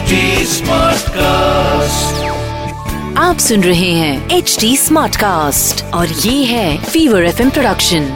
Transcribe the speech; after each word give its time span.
HD 0.00 0.18
Smartcast. 0.50 2.20
आप 3.18 3.38
सुन 3.38 3.62
रहे 3.62 3.88
हैं 3.92 4.36
एच 4.36 4.56
डी 4.60 4.70
स्मार्ट 4.76 5.16
कास्ट 5.16 5.82
और 5.94 6.14
ये 6.20 6.32
है 6.44 6.68
फीवर 6.84 7.24
एफ 7.24 7.42
प्रोडक्शन 7.48 8.06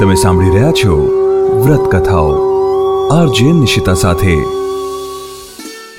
તમે 0.00 0.16
સાંભળી 0.22 0.54
રહ્યા 0.54 0.72
છો 0.80 0.96
વ્રત 1.60 1.86
કથાઓ 1.92 2.32
આરજે 3.12 3.52
નિશિતા 3.60 3.96
સાથે 4.02 4.34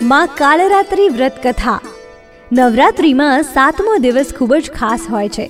માં 0.09 0.35
કાલરાત્રિ 0.35 1.07
વ્રત 1.13 1.41
કથા 1.47 1.79
નવરાત્રિમાં 2.51 3.49
સાતમો 3.53 3.97
દિવસ 4.01 4.35
ખૂબ 4.39 4.59
જ 4.59 4.75
ખાસ 4.75 5.09
હોય 5.09 5.33
છે 5.37 5.49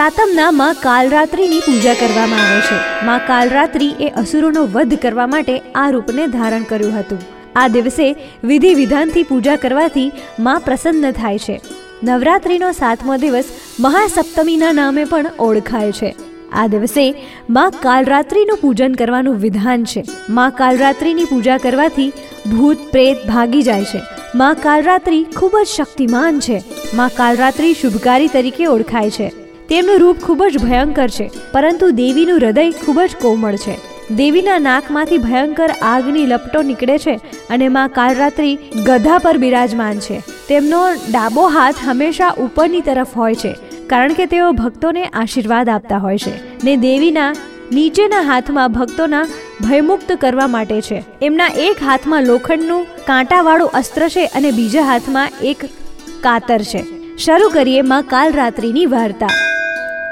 સાતમના 0.00 0.50
માં 0.50 0.74
કાલરાત્રિની 0.74 1.58
પૂજા 1.58 1.94
કરવામાં 1.94 2.38
આવે 2.38 2.60
છે. 2.60 3.06
માં 3.06 3.18
કાલરાત્રિ 3.26 3.94
એ 4.00 4.08
અસુરોનો 4.08 4.66
વધ 4.66 4.94
કરવા 4.94 5.26
માટે 5.26 5.58
આ 5.74 5.90
રૂપને 5.90 6.26
ધારણ 6.26 6.62
કર્યું 6.62 6.98
હતું. 6.98 7.18
આ 7.56 7.68
દિવસે 7.68 8.16
વિધિ 8.44 8.74
વિધાનથી 8.74 9.22
પૂજા 9.22 9.56
કરવાથી 9.56 10.12
માં 10.38 10.60
પ્રસન્ન 10.60 11.10
થાય 11.10 11.38
છે. 11.38 11.60
નવરાત્રિનો 12.02 12.72
સાતમો 12.72 13.16
દિવસ 13.16 13.44
મહાસપ્તમીના 13.80 14.72
નામે 14.72 15.04
પણ 15.04 15.26
ઓળખાય 15.38 15.92
છે. 15.92 16.14
આ 16.52 16.66
દિવસે 16.66 17.14
માં 17.50 17.70
કાલરાત્રિનું 17.70 18.56
પૂજન 18.56 18.94
કરવાનું 18.94 19.36
વિધાન 19.36 19.84
છે. 19.84 20.04
માં 20.28 20.50
કાલરાત્રિની 20.50 21.24
પૂજા 21.24 21.58
કરવાથી 21.58 22.12
ભૂત, 22.56 22.76
પ્રેત 22.92 23.16
ભાગી 23.28 23.62
જાય 23.62 23.84
છે. 23.84 24.00
માં 24.34 24.54
કાલરાત્રિ 24.54 25.24
ખૂબ 25.24 25.58
જ 25.58 25.66
શક્તિમાન 25.66 26.40
છે. 26.40 26.62
માં 26.94 27.08
કાલરાત્રિ 27.08 27.74
શુભકારી 27.74 28.28
તરીકે 28.28 28.66
ઓળખાય 28.66 29.10
છે. 29.10 29.39
તેમનું 29.70 30.00
રૂપ 30.02 30.22
ખૂબ 30.22 30.40
જ 30.44 30.60
ભયંકર 30.60 31.08
છે, 31.16 31.26
પરંતુ 31.52 31.88
દેવીનું 31.98 32.38
હૃદય 32.40 32.72
ખૂબ 32.78 32.96
જ 33.02 33.18
કોમળ 33.24 33.58
છે. 33.64 33.74
દેવીના 34.18 34.62
નાકમાંથી 34.62 35.18
ભયંકર 35.26 35.68
આગની 35.90 36.30
લપટો 36.30 36.62
નીકળે 36.70 36.96
છે 37.04 37.12
અને 37.50 37.66
માં 37.74 37.92
કાલરાત્રિ 37.98 38.48
ગધા 38.86 39.18
પર 39.26 39.36
બિરાજમાન 39.44 40.00
છે. 40.06 40.16
તેમનો 40.48 40.80
ડાબો 41.04 41.44
હાથ 41.56 41.82
હંમેશા 41.88 42.30
ઉપરની 42.44 42.80
તરફ 42.88 43.12
હોય 43.20 43.38
છે, 43.42 43.52
કારણ 43.92 44.16
કે 44.20 44.26
તેઓ 44.32 44.48
ભક્તોને 44.60 45.04
આશીર્વાદ 45.04 45.70
આપતા 45.74 46.00
હોય 46.06 46.18
છે 46.24 46.32
ને 46.68 46.74
દેવીના 46.86 47.28
નીચેના 47.76 48.22
હાથમાં 48.30 48.74
ભક્તોના 48.78 49.28
ભયમુક્ત 49.60 50.10
કરવા 50.24 50.48
માટે 50.56 50.80
છે. 50.88 50.98
એમના 51.22 51.50
એક 51.66 51.84
હાથમાં 51.90 52.26
લોખંડનું 52.30 52.88
કાંટાવાળું 53.06 53.78
અસ્ત્ર 53.82 54.08
છે 54.16 54.26
અને 54.40 54.50
બીજા 54.58 54.88
હાથમાં 54.90 55.38
એક 55.52 55.62
કાતર 56.26 56.58
છે. 56.72 56.82
શરૂ 57.18 57.52
કરીએ 57.54 57.86
માં 57.92 58.10
કાલરાત્રિની 58.14 58.90
વાર્તા. 58.96 59.32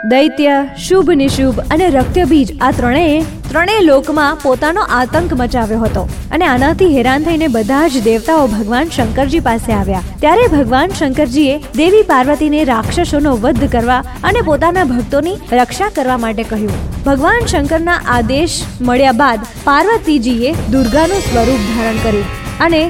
દૈત્ય, 0.05 0.57
શુભ 0.79 1.09
નિશુભ 1.21 1.59
અને 1.75 1.87
રક્તબીજ 1.87 2.51
આ 2.61 2.71
ત્રણેય 2.73 3.25
ત્રણેય 3.49 3.87
લોકમાં 3.87 4.37
પોતાનો 4.43 4.83
આતંક 4.99 5.33
મચાવ્યો 5.41 5.81
હતો 5.85 6.03
અને 6.31 6.45
આનાથી 6.49 6.91
હેરાન 6.97 7.27
થઈને 7.29 7.47
બધા 7.49 7.89
જ 7.89 8.03
દેવતાઓ 8.05 8.45
ભગવાન 8.53 8.93
શંકરજી 8.97 9.41
પાસે 9.41 9.73
આવ્યા. 9.73 10.05
ત્યારે 10.21 10.45
ભગવાન 10.55 10.95
શંકરજીએ 10.99 11.57
દેવી 11.81 12.05
પાર્વતીને 12.13 12.61
રાક્ષસોનો 12.71 13.35
વધ 13.45 13.73
કરવા 13.75 13.99
અને 14.23 14.41
પોતાના 14.51 14.87
ભક્તોની 14.93 15.37
રક્ષા 15.53 15.91
કરવા 15.91 16.21
માટે 16.27 16.45
કહ્યું. 16.53 16.79
ભગવાન 17.09 17.43
શંકરના 17.47 17.99
આદેશ 18.19 18.57
મળ્યા 18.81 19.19
બાદ 19.25 19.51
પાર્વતીજીએ 19.65 20.57
દુર્ગાનું 20.77 21.29
સ્વરૂપ 21.29 21.69
ધારણ 21.69 22.03
કર્યું 22.07 22.27
અને 22.61 22.83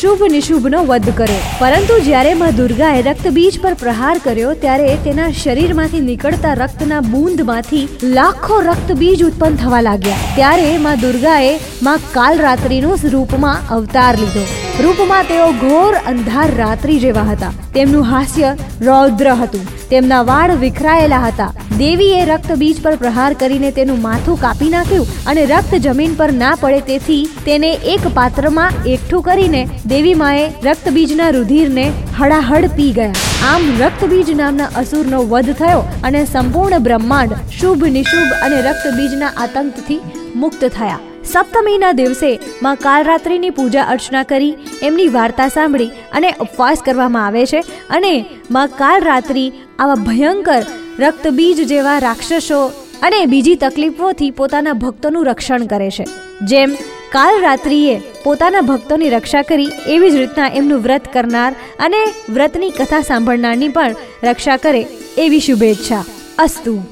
શુભ 0.00 0.22
નિશુભનો 0.30 0.84
વધ 0.84 1.14
કર્યો. 1.16 1.40
પરંતુ 1.58 1.98
જ્યારે 1.98 2.34
માં 2.34 2.56
દુર્ગાએ 2.56 3.02
રક્તબીજ 3.02 3.60
પર 3.62 3.74
પ્રહાર 3.74 4.18
કર્યો, 4.18 4.54
ત્યારે 4.54 4.96
તેના 4.96 5.30
શરીરમાંથી 5.30 6.00
નીકળતા 6.00 6.54
રક્તના 6.54 7.00
બૂંદમાંથી 7.00 7.88
લાખો 8.02 8.60
રક્તબીજ 8.60 9.24
ઉત્પન્ન 9.24 9.56
થવા 9.56 9.80
લાગ્યા. 9.80 10.16
ત્યારે 10.34 10.78
માં 10.78 11.00
દુર્ગાએ 11.00 11.60
માં 11.82 11.98
કાલરાત્રિનું 12.12 12.98
રૂપમાં 13.04 13.68
અવતાર 13.68 14.18
લીધો. 14.18 14.46
રૂપમાં 14.82 15.24
તેઓ 15.24 15.52
ઘોર 15.52 15.94
અંધાર 15.94 16.54
રાત્રિ 16.56 16.98
જેવા 16.98 17.22
હતા. 17.22 17.52
તેમનું 17.74 18.04
હાસ્ય 18.04 18.56
રૌદ્ર 18.80 19.28
હતું. 19.28 19.81
તેમના 19.92 20.22
વાળ 20.30 20.54
વિખરાયેલા 20.64 21.22
હતા. 21.26 21.50
દેવીએ 21.80 22.20
રક્તબીજ 22.30 22.80
પર 22.84 22.94
પ્રહાર 23.02 23.30
કરીને 23.40 23.70
તેનું 23.76 24.02
માથું 24.06 24.40
કાપી 24.44 24.70
નાખ્યું 24.74 25.12
અને 25.32 25.42
રક્ત 25.44 25.74
જમીન 25.86 26.16
પર 26.20 26.30
ના 26.42 26.54
પડે 26.62 26.80
તેથી 26.90 27.20
તેને 27.48 27.70
એક 27.94 28.06
પાત્રમાં 28.18 28.78
એકઠું 28.94 29.26
કરીને 29.28 29.62
દેવી 29.92 30.16
માએ 30.22 30.46
રક્તબીજના 30.68 31.30
રુધિરને 31.38 31.86
હડાહડ 32.18 32.68
પી 32.78 32.90
ગયા. 32.98 33.20
આમ 33.50 33.70
રક્તબીજ 33.82 34.34
નામના 34.40 34.72
અસુરનો 34.82 35.22
વધ 35.32 35.56
થયો 35.62 35.86
અને 36.08 36.20
સંપૂર્ણ 36.34 36.84
બ્રહ્માંડ 36.88 37.38
શુભ 37.60 37.88
નિશુભ 37.96 38.44
અને 38.48 38.60
રક્તબીજના 38.68 39.32
આતંકથી 39.44 40.02
મુક્ત 40.44 40.62
થયા. 40.76 41.00
સપ્તમીના 41.24 41.92
દિવસે 41.92 42.30
માં 42.62 42.76
કાલરાત્રિની 42.76 43.50
પૂજા 43.50 43.82
અર્ચના 43.82 44.22
કરી, 44.22 44.54
એમની 44.82 45.08
વાર્તા 45.08 45.48
સાંભળી 45.48 45.90
અને 46.12 46.30
ઉપવાસ 46.40 46.82
કરવામાં 46.84 47.26
આવે 47.26 47.46
છે 47.46 47.60
અને 47.90 48.24
માં 48.50 48.68
કાલરાત્રિ 48.68 49.52
આવા 49.78 49.94
ભયંકર 49.94 50.62
રક્તબીજ 50.98 51.64
જેવા 51.66 51.98
રાક્ષસો 51.98 52.60
અને 53.02 53.26
બીજી 53.26 53.56
તકલીફોથી 53.56 54.30
પોતાના 54.30 54.72
ભક્તોનું 54.72 55.26
રક્ષણ 55.26 55.66
કરે 55.66 55.90
છે. 55.90 56.04
જેમ 56.42 56.74
કાલરાત્રિએ 57.12 58.00
પોતાના 58.24 58.60
ભક્તોની 58.60 59.10
રક્ષા 59.10 59.42
કરી, 59.42 59.70
એવી 59.86 60.10
જ 60.10 60.14
રીતના 60.14 60.46
એમનું 60.54 60.82
વ્રત 60.82 61.12
કરનાર 61.12 61.52
અને 61.78 62.00
વ્રતની 62.30 62.70
કથા 62.70 63.00
સાંભળનારની 63.00 63.68
પણ 63.68 63.94
રક્ષા 64.22 64.56
કરે 64.56 64.86
એવી 65.18 65.40
શુભેચ્છા. 65.40 66.04
અસ્તુ. 66.38 66.91